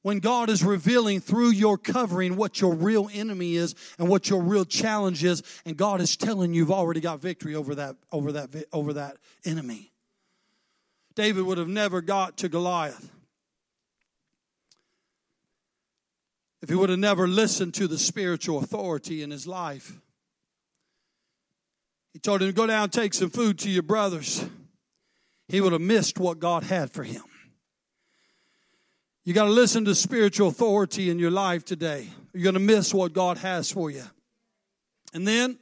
[0.02, 4.42] when God is revealing through your covering what your real enemy is and what your
[4.42, 8.32] real challenge is, and God is telling you you've already got victory over that, over
[8.34, 9.92] that, over that enemy.
[11.16, 13.12] David would have never got to Goliath
[16.62, 20.00] if he would have never listened to the spiritual authority in his life.
[22.14, 24.46] He told him to go down and take some food to your brothers
[25.52, 27.24] he would have missed what God had for him.
[29.24, 32.08] You got to listen to spiritual authority in your life today.
[32.34, 34.04] You're going to miss what God has for you.
[35.14, 35.60] And then,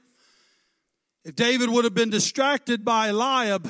[1.25, 3.69] if David would have been distracted by Eliab,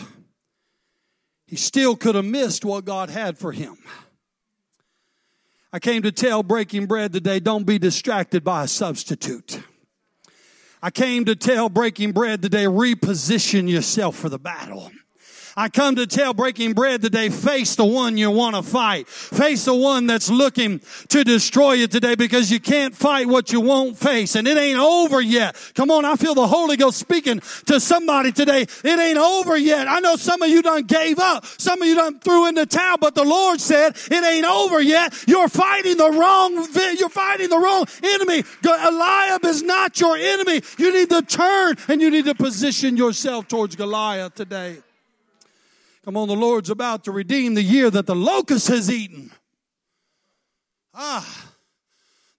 [1.47, 3.77] he still could have missed what God had for him.
[5.73, 9.59] I came to tell Breaking Bread today don't be distracted by a substitute.
[10.81, 14.91] I came to tell Breaking Bread today reposition yourself for the battle.
[15.59, 19.09] I come to tell breaking bread today, face the one you want to fight.
[19.09, 23.59] Face the one that's looking to destroy you today because you can't fight what you
[23.59, 25.57] won't face and it ain't over yet.
[25.75, 28.61] Come on, I feel the Holy Ghost speaking to somebody today.
[28.61, 29.89] It ain't over yet.
[29.89, 31.45] I know some of you done gave up.
[31.45, 34.79] Some of you done threw in the towel, but the Lord said it ain't over
[34.79, 35.13] yet.
[35.27, 36.55] You're fighting the wrong,
[36.97, 38.45] you're fighting the wrong enemy.
[38.63, 40.61] Eliab is not your enemy.
[40.77, 44.77] You need to turn and you need to position yourself towards Goliath today.
[46.09, 49.29] Come on, the Lord's about to redeem the year that the locust has eaten.
[50.91, 51.51] Ah,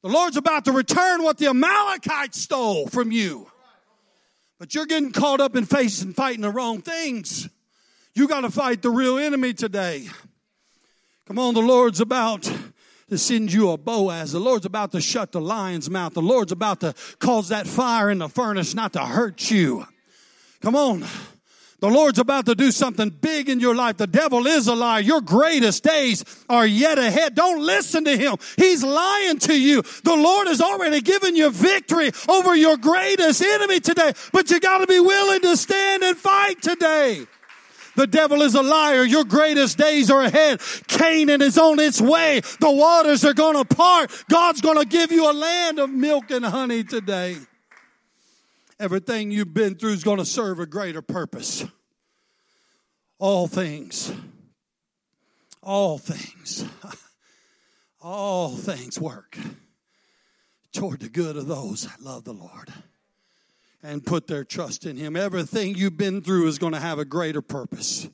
[0.03, 3.49] the Lord's about to return what the Amalekites stole from you.
[4.59, 7.49] But you're getting caught up in facing and fighting the wrong things.
[8.13, 10.09] You got to fight the real enemy today.
[11.29, 12.53] Come on, the Lord's about
[13.09, 14.33] to send you a Boaz.
[14.33, 16.15] The Lord's about to shut the lion's mouth.
[16.15, 19.87] The Lord's about to cause that fire in the furnace not to hurt you.
[20.61, 21.05] Come on.
[21.81, 23.97] The Lord's about to do something big in your life.
[23.97, 25.01] The devil is a liar.
[25.01, 27.35] Your greatest days are yet ahead.
[27.35, 28.37] Don't listen to him.
[28.57, 29.83] He's lying to you.
[30.05, 34.79] The Lord has already given you victory over your greatest enemy today, but you got
[34.79, 37.27] to be willing to stand and fight today.
[37.97, 39.05] The devil is a liar.
[39.05, 40.61] Your greatest days are ahead.
[40.87, 42.41] Canaan is on its way.
[42.61, 44.11] The waters are going to part.
[44.31, 47.37] God's going to give you a land of milk and honey today.
[48.81, 51.67] Everything you've been through is going to serve a greater purpose.
[53.19, 54.11] All things,
[55.63, 56.65] all things,
[58.01, 59.37] all things work
[60.73, 62.73] toward the good of those that love the Lord
[63.83, 65.15] and put their trust in Him.
[65.15, 68.09] Everything you've been through is going to have a greater purpose.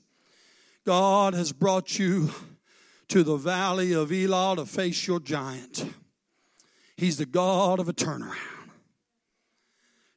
[0.84, 2.32] God has brought you
[3.06, 5.88] to the valley of Elah to face your giant.
[6.96, 8.55] He's the God of a turnaround.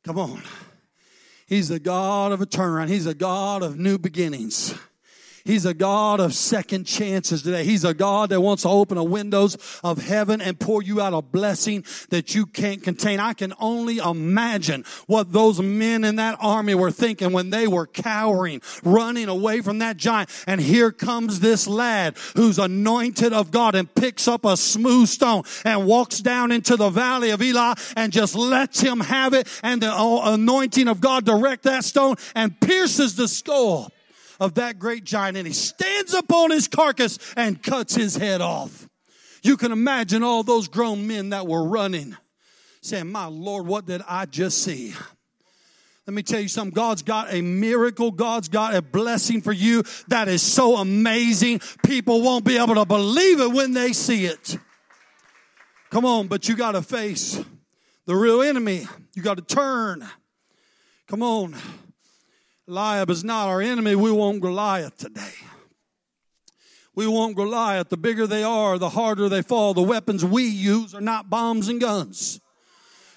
[0.09, 0.41] Come on.
[1.45, 2.87] He's the God of a turnaround.
[2.87, 4.73] He's a God of new beginnings.
[5.43, 7.63] He's a God of second chances today.
[7.63, 11.13] He's a God that wants to open the windows of heaven and pour you out
[11.13, 13.19] a blessing that you can't contain.
[13.19, 17.87] I can only imagine what those men in that army were thinking when they were
[17.87, 20.29] cowering, running away from that giant.
[20.47, 25.43] And here comes this lad who's anointed of God and picks up a smooth stone
[25.65, 29.47] and walks down into the valley of Elah and just lets him have it.
[29.63, 33.91] And the anointing of God direct that stone and pierces the skull
[34.39, 38.41] of that great giant and he stands up on his carcass and cuts his head
[38.41, 38.87] off.
[39.43, 42.17] You can imagine all those grown men that were running
[42.81, 44.93] saying, My Lord, what did I just see?
[46.07, 46.73] Let me tell you something.
[46.73, 48.09] God's got a miracle.
[48.09, 51.61] God's got a blessing for you that is so amazing.
[51.85, 54.57] People won't be able to believe it when they see it.
[55.91, 57.39] Come on, but you got to face
[58.05, 58.87] the real enemy.
[59.13, 60.03] You got to turn.
[61.07, 61.55] Come on.
[62.69, 63.95] Eliab is not our enemy.
[63.95, 65.33] We want Goliath today.
[66.93, 67.89] We want Goliath.
[67.89, 69.73] The bigger they are, the harder they fall.
[69.73, 72.39] The weapons we use are not bombs and guns.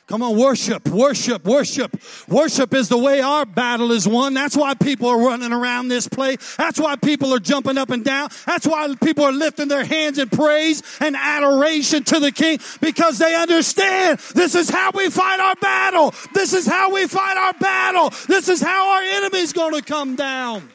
[0.09, 1.97] Come on, worship, worship, worship.
[2.29, 4.35] Worship is the way our battle is won.
[4.35, 6.57] That's why people are running around this place.
[6.57, 8.31] That's why people are jumping up and down.
[8.45, 13.19] That's why people are lifting their hands in praise and adoration to the King because
[13.19, 16.12] they understand this is how we fight our battle.
[16.35, 18.11] This is how we fight our battle.
[18.27, 20.69] This is how our enemy's going to come down.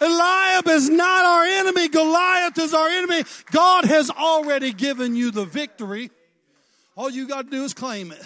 [0.00, 1.88] Eliab is not our enemy.
[1.88, 3.24] Goliath is our enemy.
[3.50, 6.10] God has already given you the victory.
[6.96, 8.22] All you got to do is claim it.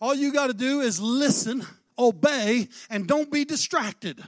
[0.00, 1.66] All you got to do is listen,
[1.98, 4.22] obey, and don't be distracted.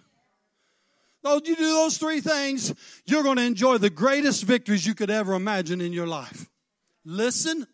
[1.23, 2.75] Though you do those three things,
[3.07, 6.49] you're going to enjoy the greatest victories you could ever imagine in your life.
[7.05, 7.67] Listen.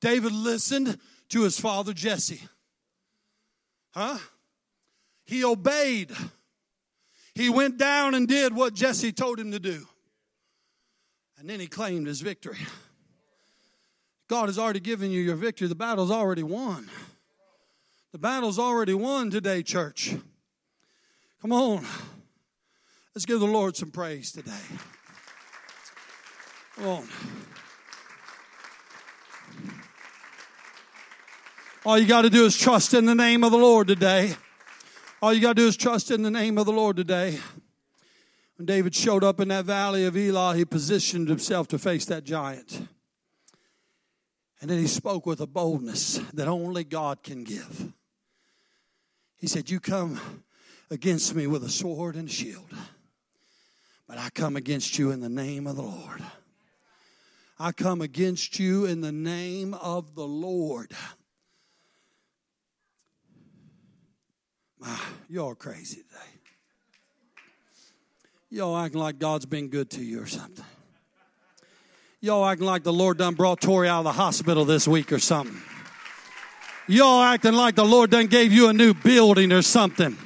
[0.00, 2.40] David listened to his father Jesse.
[3.94, 4.18] Huh?
[5.24, 6.10] He obeyed.
[7.34, 9.86] He went down and did what Jesse told him to do.
[11.38, 12.58] And then he claimed his victory.
[14.32, 15.68] God has already given you your victory.
[15.68, 16.88] The battle's already won.
[18.12, 20.16] The battle's already won today, church.
[21.42, 21.84] Come on.
[23.14, 24.64] Let's give the Lord some praise today.
[26.76, 27.08] Come on.
[31.84, 34.36] All you got to do is trust in the name of the Lord today.
[35.20, 37.38] All you got to do is trust in the name of the Lord today.
[38.56, 42.24] When David showed up in that valley of Elah, he positioned himself to face that
[42.24, 42.88] giant.
[44.62, 47.92] And then he spoke with a boldness that only God can give.
[49.36, 50.44] He said, You come
[50.88, 52.72] against me with a sword and a shield,
[54.06, 56.22] but I come against you in the name of the Lord.
[57.58, 60.92] I come against you in the name of the Lord.
[64.84, 66.40] Ah, y'all crazy today.
[68.48, 70.64] Y'all acting like God's been good to you or something.
[72.24, 75.18] Y'all acting like the Lord done brought Tori out of the hospital this week or
[75.18, 75.60] something.
[76.86, 80.16] Y'all acting like the Lord done gave you a new building or something.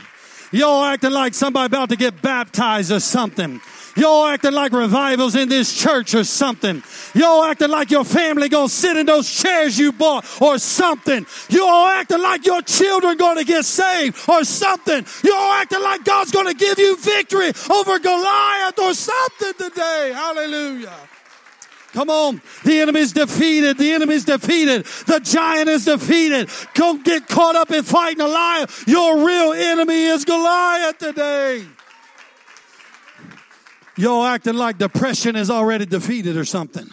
[0.52, 3.62] Y'all acting like somebody about to get baptized or something.
[3.96, 6.82] Y'all acting like revivals in this church or something.
[7.14, 11.24] Y'all acting like your family gonna sit in those chairs you bought or something.
[11.48, 15.02] Y'all acting like your children gonna get saved or something.
[15.24, 20.12] Y'all acting like God's gonna give you victory over Goliath or something today.
[20.14, 20.92] Hallelujah.
[21.96, 22.42] Come on.
[22.62, 23.78] The enemy's defeated.
[23.78, 24.84] The enemy's defeated.
[25.06, 26.50] The giant is defeated.
[26.74, 28.68] Don't get caught up in fighting Eliab.
[28.86, 31.64] Your real enemy is Goliath today.
[33.96, 36.86] Y'all acting like depression is already defeated or something.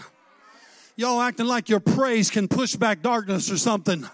[0.95, 4.07] Y'all acting like your praise can push back darkness or something.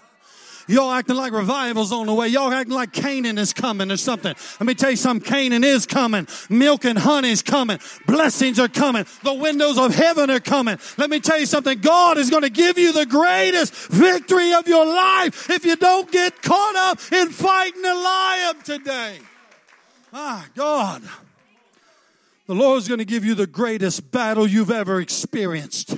[0.70, 2.28] Y'all acting like revival's on the way.
[2.28, 4.34] Y'all acting like Canaan is coming or something.
[4.60, 5.28] Let me tell you something.
[5.28, 6.28] Canaan is coming.
[6.48, 7.80] Milk and honey's coming.
[8.06, 9.04] Blessings are coming.
[9.24, 10.78] The windows of heaven are coming.
[10.96, 11.80] Let me tell you something.
[11.80, 16.10] God is going to give you the greatest victory of your life if you don't
[16.12, 19.18] get caught up in fighting lion today.
[20.12, 21.02] My God.
[22.46, 25.96] The Lord's going to give you the greatest battle you've ever experienced.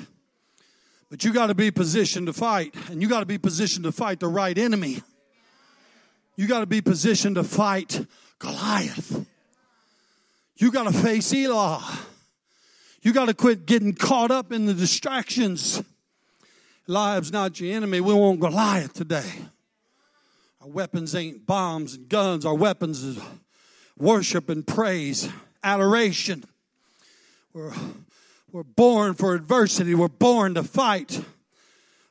[1.12, 3.92] But you got to be positioned to fight, and you got to be positioned to
[3.92, 5.02] fight the right enemy.
[6.36, 8.06] You got to be positioned to fight
[8.38, 9.26] Goliath.
[10.56, 11.98] You got to face Elah.
[13.02, 15.82] You got to quit getting caught up in the distractions.
[16.88, 18.00] Eliab's not your enemy.
[18.00, 19.30] We want Goliath today.
[20.62, 22.46] Our weapons ain't bombs and guns.
[22.46, 23.18] Our weapons is
[23.98, 25.28] worship and praise,
[25.62, 26.44] adoration.
[27.52, 27.74] We're
[28.52, 29.94] we're born for adversity.
[29.94, 31.24] We're born to fight.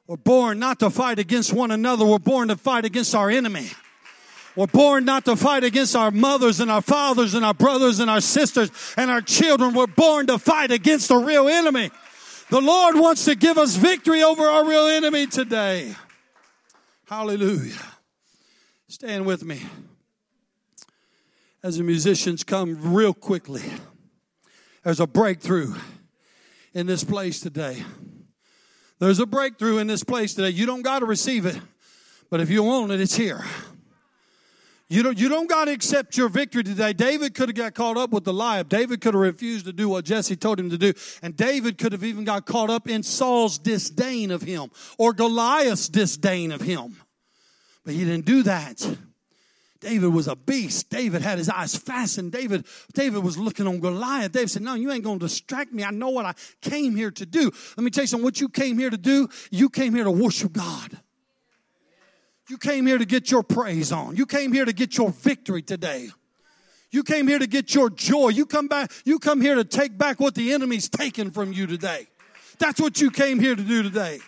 [0.07, 2.03] We're born not to fight against one another.
[2.03, 3.69] We're born to fight against our enemy.
[4.55, 8.09] We're born not to fight against our mothers and our fathers and our brothers and
[8.09, 9.73] our sisters and our children.
[9.73, 11.91] We're born to fight against the real enemy.
[12.49, 15.95] The Lord wants to give us victory over our real enemy today.
[17.07, 17.75] Hallelujah.
[18.89, 19.61] Stand with me
[21.63, 23.63] as the musicians come real quickly.
[24.83, 25.75] There's a breakthrough
[26.73, 27.83] in this place today.
[28.99, 30.49] There's a breakthrough in this place today.
[30.49, 31.59] You don't got to receive it,
[32.29, 33.43] but if you want it, it's here.
[34.91, 36.91] You don't, you don't got to accept your victory today.
[36.91, 38.61] David could have got caught up with the lie.
[38.63, 40.91] David could have refused to do what Jesse told him to do.
[41.21, 45.87] And David could have even got caught up in Saul's disdain of him or Goliath's
[45.87, 46.97] disdain of him.
[47.85, 48.85] But he didn't do that.
[49.81, 50.91] David was a beast.
[50.91, 52.31] David had his eyes fastened.
[52.31, 54.31] David, David was looking on Goliath.
[54.31, 55.83] David said, No, you ain't going to distract me.
[55.83, 57.51] I know what I came here to do.
[57.75, 58.23] Let me tell you something.
[58.23, 60.99] What you came here to do, you came here to worship God.
[62.47, 64.15] You came here to get your praise on.
[64.15, 66.09] You came here to get your victory today.
[66.91, 68.29] You came here to get your joy.
[68.29, 71.65] You come back, you come here to take back what the enemy's taken from you
[71.65, 72.07] today.
[72.59, 74.19] That's what you came here to do today.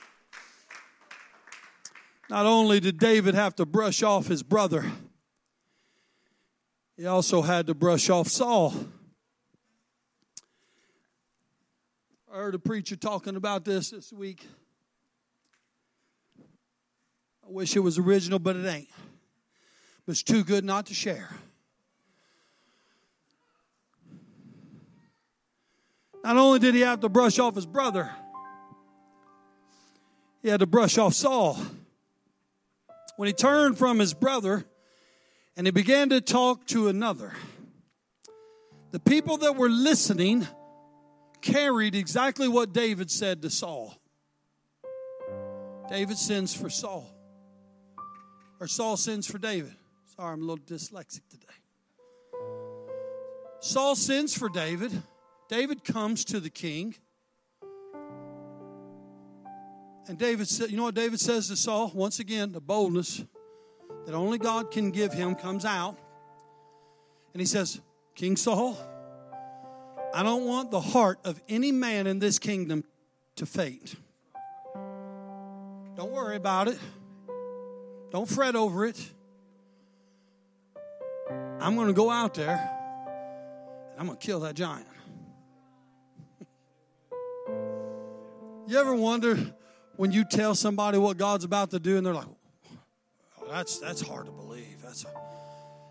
[2.29, 4.85] Not only did David have to brush off his brother,
[7.03, 8.73] he also had to brush off Saul.
[12.31, 14.47] I heard a preacher talking about this this week.
[17.45, 18.87] I wish it was original, but it ain't.
[20.05, 21.27] But it's too good not to share.
[26.23, 28.09] Not only did he have to brush off his brother,
[30.41, 31.59] he had to brush off Saul.
[33.17, 34.63] When he turned from his brother,
[35.55, 37.33] and he began to talk to another.
[38.91, 40.47] The people that were listening
[41.41, 43.95] carried exactly what David said to Saul.
[45.89, 47.07] David sends for Saul,
[48.59, 49.75] or Saul sends for David.
[50.15, 51.47] Sorry, I'm a little dyslexic today.
[53.59, 54.91] Saul sends for David.
[55.49, 56.95] David comes to the king.
[60.07, 61.91] And David said, you know what David says to Saul?
[61.93, 63.23] Once again, the boldness
[64.05, 65.97] that only God can give him comes out.
[67.33, 67.79] And he says,
[68.15, 68.77] King Saul,
[70.13, 72.83] I don't want the heart of any man in this kingdom
[73.37, 73.95] to faint.
[75.95, 76.77] Don't worry about it.
[78.11, 78.99] Don't fret over it.
[81.59, 82.69] I'm going to go out there
[83.91, 84.87] and I'm going to kill that giant.
[88.67, 89.37] you ever wonder
[89.95, 92.27] when you tell somebody what God's about to do and they're like,
[93.49, 94.81] that's, that's hard to believe.
[94.83, 95.05] That's,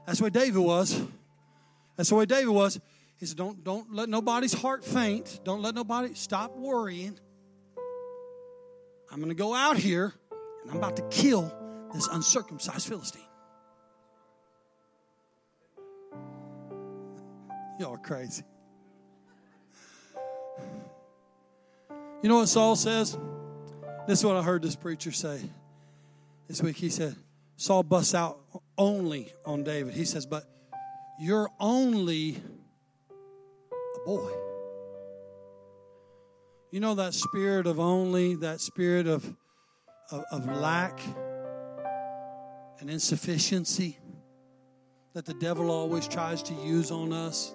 [0.06, 1.00] that's the way David was.
[1.96, 2.80] That's the way David was.
[3.18, 5.40] He said, don't, don't let nobody's heart faint.
[5.44, 7.18] Don't let nobody stop worrying.
[9.10, 10.12] I'm to go out here
[10.62, 11.52] and I'm about to kill
[11.92, 13.22] this uncircumcised Philistine.
[17.78, 18.44] Y'all are crazy.
[22.22, 23.18] You know what Saul says?
[24.06, 25.40] This is what I heard this preacher say
[26.48, 26.76] this week.
[26.76, 27.14] He said,
[27.62, 28.40] Saul busts out
[28.76, 29.94] only on David.
[29.94, 30.42] He says, But
[31.20, 32.42] you're only
[33.60, 34.32] a boy.
[36.72, 39.24] You know that spirit of only, that spirit of,
[40.10, 40.98] of, of lack
[42.80, 43.96] and insufficiency
[45.14, 47.54] that the devil always tries to use on us?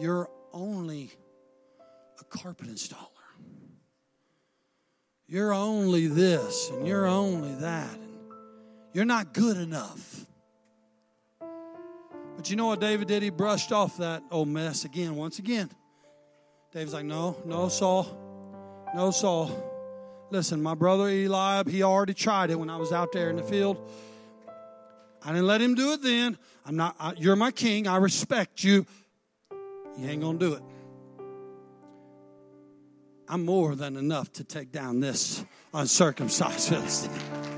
[0.00, 1.12] You're only
[2.18, 3.06] a carpet installer.
[5.28, 8.00] You're only this and you're only that.
[8.94, 10.24] You're not good enough.
[12.36, 13.22] But you know what David did?
[13.22, 15.68] He brushed off that old mess again, once again.
[16.72, 18.06] David's like, no, no, Saul.
[18.94, 19.72] No, Saul.
[20.30, 23.42] Listen, my brother Eliab, he already tried it when I was out there in the
[23.42, 23.78] field.
[25.24, 26.38] I didn't let him do it then.
[26.64, 27.88] I'm not, I, you're my king.
[27.88, 28.86] I respect you.
[29.96, 30.62] You ain't going to do it.
[33.28, 37.53] I'm more than enough to take down this uncircumcised Philistine.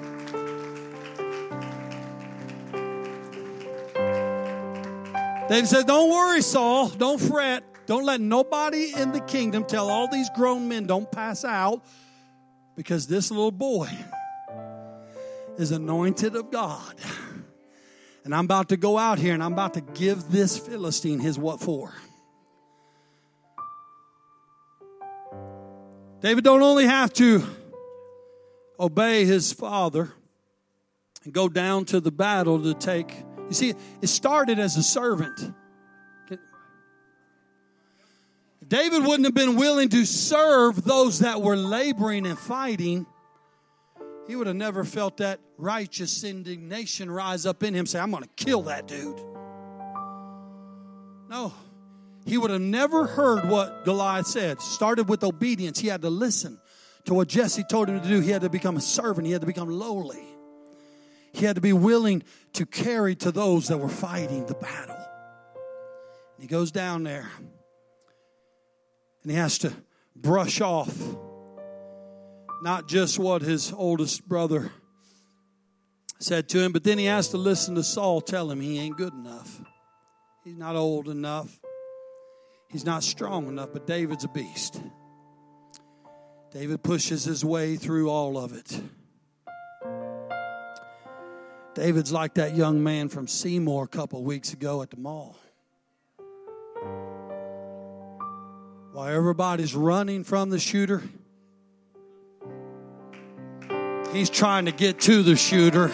[5.49, 6.89] David said, Don't worry, Saul.
[6.89, 7.63] Don't fret.
[7.87, 11.85] Don't let nobody in the kingdom tell all these grown men don't pass out
[12.75, 13.89] because this little boy
[15.57, 16.95] is anointed of God.
[18.25, 21.39] And I'm about to go out here and I'm about to give this Philistine his
[21.39, 21.95] what for.
[26.21, 27.45] David don't only have to
[28.81, 30.13] obey his father
[31.23, 33.15] and go down to the battle to take.
[33.49, 35.53] You see, it started as a servant.
[38.67, 43.07] David wouldn't have been willing to serve those that were laboring and fighting.
[44.27, 48.25] He would have never felt that righteous indignation rise up in him, say, I'm going
[48.25, 49.21] to kill that dude.
[51.29, 51.53] No.
[52.25, 54.61] He would have never heard what Goliath said.
[54.61, 55.79] Started with obedience.
[55.79, 56.59] He had to listen
[57.05, 58.19] to what Jesse told him to do.
[58.21, 60.25] He had to become a servant, he had to become lowly.
[61.33, 62.25] He had to be willing
[62.57, 64.97] to carry to those that were fighting the battle.
[64.97, 67.31] And he goes down there
[69.23, 69.73] and he has to
[70.15, 70.97] brush off
[72.63, 74.73] not just what his oldest brother
[76.19, 78.97] said to him, but then he has to listen to Saul tell him he ain't
[78.97, 79.61] good enough.
[80.45, 81.59] He's not old enough.
[82.71, 84.81] He's not strong enough, but David's a beast.
[86.53, 88.81] David pushes his way through all of it.
[91.77, 95.37] David's like that young man from Seymour a couple weeks ago at the mall.
[98.95, 101.03] While everybody's running from the shooter,
[104.11, 105.89] he's trying to get to the shooter.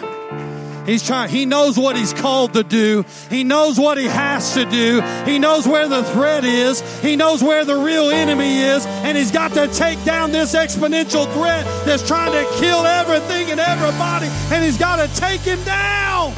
[0.85, 3.05] He's trying, he knows what he's called to do.
[3.29, 5.01] He knows what he has to do.
[5.25, 6.81] He knows where the threat is.
[7.01, 8.85] He knows where the real enemy is.
[8.85, 13.59] And he's got to take down this exponential threat that's trying to kill everything and
[13.59, 14.27] everybody.
[14.53, 16.33] And he's got to take him down.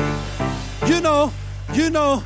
[0.85, 1.33] You know,
[1.73, 2.23] you know,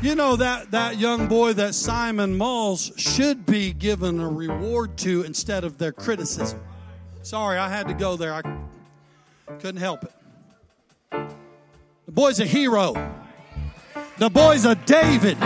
[0.00, 5.22] you know that, that young boy that Simon Malls should be given a reward to
[5.22, 6.60] instead of their criticism.
[7.22, 8.32] Sorry, I had to go there.
[8.32, 8.42] I
[9.58, 10.12] couldn't help it.
[12.08, 12.94] The boy's a hero.
[14.16, 15.36] The boy's a David.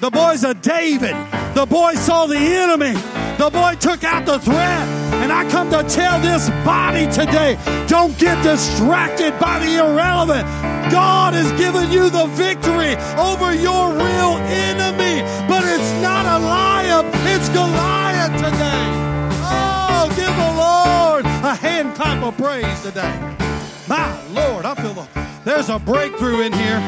[0.00, 1.14] The boy's a David.
[1.54, 2.94] The boy saw the enemy.
[3.36, 4.88] The boy took out the threat.
[5.20, 10.48] And I come to tell this body today don't get distracted by the irrelevant.
[10.90, 17.04] God has given you the victory over your real enemy, but it's not a Eliab,
[17.26, 18.88] it's Goliath today.
[19.52, 23.12] Oh, give the Lord a hand clap of praise today.
[23.86, 26.80] My Lord, I feel the, there's a breakthrough in here.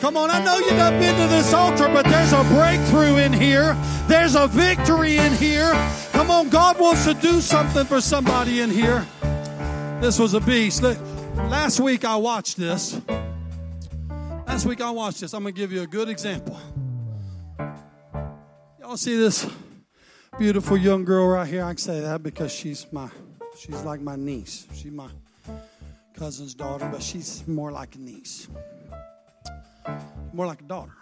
[0.00, 3.32] Come on, I know you've not been to this altar, but there's a breakthrough in
[3.32, 3.76] here.
[4.06, 5.72] There's a victory in here.
[6.12, 9.06] Come on, God wants to do something for somebody in here.
[10.00, 10.82] This was a beast.
[10.82, 12.98] Last week I watched this.
[14.46, 15.34] Last week I watched this.
[15.34, 16.58] I'm going to give you a good example.
[18.80, 19.46] Y'all see this
[20.38, 21.62] beautiful young girl right here?
[21.64, 23.10] I can say that because she's my,
[23.58, 24.66] she's like my niece.
[24.72, 25.08] She's my
[26.20, 28.46] cousin's daughter, but she's more like a niece
[30.32, 30.92] more like a daughter.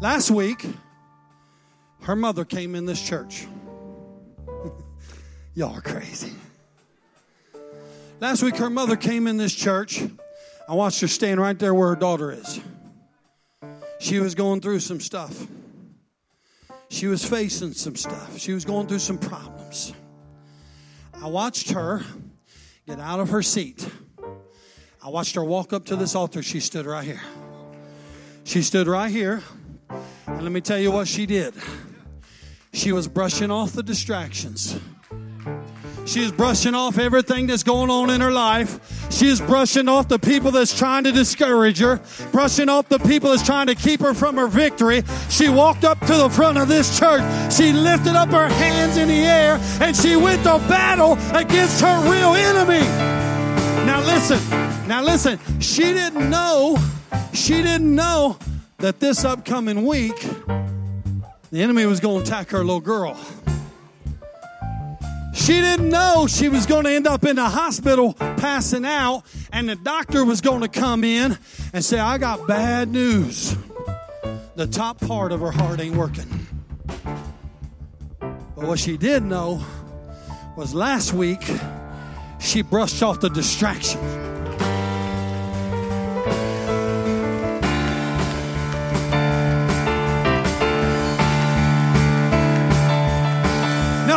[0.00, 0.66] Last week,
[2.02, 3.46] her mother came in this church.
[5.54, 6.32] Y'all are crazy.
[8.18, 10.02] Last week, her mother came in this church.
[10.68, 12.60] I watched her stand right there where her daughter is.
[13.98, 15.46] She was going through some stuff.
[16.88, 18.38] She was facing some stuff.
[18.38, 19.92] She was going through some problems.
[21.14, 22.02] I watched her
[22.90, 23.88] get out of her seat
[25.02, 26.42] I watched her walk up to this altar.
[26.42, 27.22] She stood right here.
[28.44, 29.42] She stood right here.
[30.26, 31.54] And let me tell you what she did.
[32.74, 34.78] She was brushing off the distractions.
[36.04, 38.99] She is brushing off everything that's going on in her life.
[39.10, 42.00] She is brushing off the people that's trying to discourage her,
[42.32, 45.02] brushing off the people that's trying to keep her from her victory.
[45.28, 47.22] She walked up to the front of this church.
[47.52, 52.10] She lifted up her hands in the air and she went to battle against her
[52.10, 52.86] real enemy.
[53.84, 54.38] Now listen.
[54.86, 56.76] Now listen, she didn't know,
[57.32, 58.38] she didn't know
[58.78, 60.18] that this upcoming week,
[61.52, 63.16] the enemy was going to attack her little girl.
[65.40, 69.70] She didn't know she was going to end up in the hospital passing out, and
[69.70, 71.38] the doctor was going to come in
[71.72, 73.56] and say, I got bad news.
[74.54, 76.46] The top part of her heart ain't working.
[78.20, 79.64] But what she did know
[80.58, 81.42] was last week,
[82.38, 83.30] she brushed off the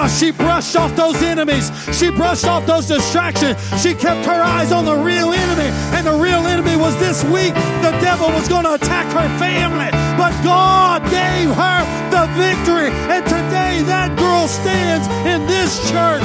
[0.07, 1.71] She brushed off those enemies.
[1.97, 3.57] She brushed off those distractions.
[3.81, 5.69] She kept her eyes on the real enemy.
[5.95, 7.53] And the real enemy was this week.
[7.81, 9.89] The devil was going to attack her family.
[10.17, 12.89] But God gave her the victory.
[13.11, 16.23] And today that girl stands in this church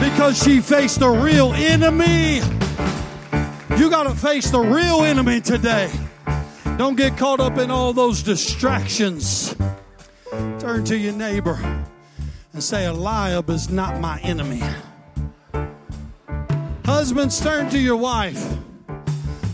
[0.00, 2.42] because she faced the real enemy.
[3.78, 5.90] You got to face the real enemy today.
[6.76, 9.54] Don't get caught up in all those distractions.
[10.58, 11.85] Turn to your neighbor
[12.56, 14.62] and say, Eliab is not my enemy.
[16.86, 18.56] Husbands, turn to your wife.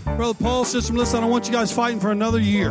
[0.04, 2.70] Brother Paul says, listen, I don't want you guys fighting for another year.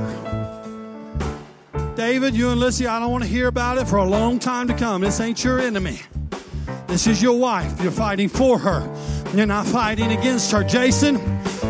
[1.97, 4.69] David, you and Lissy, I don't want to hear about it for a long time
[4.69, 5.01] to come.
[5.01, 5.99] This ain't your enemy.
[6.87, 7.81] This is your wife.
[7.81, 8.89] You're fighting for her.
[9.35, 10.63] You're not fighting against her.
[10.63, 11.17] Jason,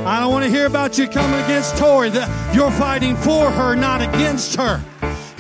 [0.05, 2.09] I don't want to hear about you coming against Tori.
[2.53, 4.79] You're fighting for her, not against her.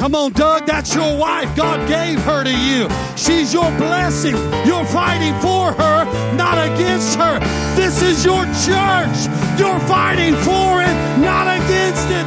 [0.01, 1.55] Come on, Doug, that's your wife.
[1.55, 2.89] God gave her to you.
[3.15, 4.33] She's your blessing.
[4.65, 7.37] You're fighting for her, not against her.
[7.75, 9.29] This is your church.
[9.59, 12.25] You're fighting for it, not against it.